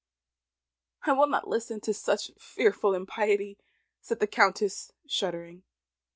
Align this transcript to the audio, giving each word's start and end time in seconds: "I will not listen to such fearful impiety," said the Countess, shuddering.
"I 1.03 1.11
will 1.13 1.27
not 1.27 1.47
listen 1.47 1.79
to 1.81 1.93
such 1.93 2.31
fearful 2.39 2.95
impiety," 2.95 3.59
said 4.01 4.19
the 4.19 4.25
Countess, 4.25 4.91
shuddering. 5.05 5.61